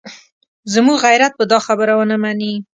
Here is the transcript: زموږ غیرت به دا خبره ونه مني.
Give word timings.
زموږ 0.73 0.97
غیرت 1.05 1.33
به 1.39 1.45
دا 1.51 1.59
خبره 1.67 1.93
ونه 1.95 2.17
مني. 2.23 2.53